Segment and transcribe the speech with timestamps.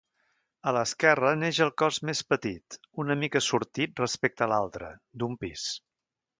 [0.69, 5.71] A l'esquerra neix el cos més petit, una mica sortit respecte a l'altre, d'un pis.